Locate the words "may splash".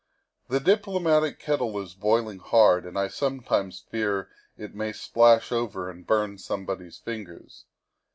4.73-5.51